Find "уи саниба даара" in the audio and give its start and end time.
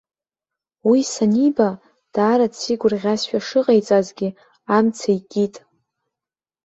0.89-2.47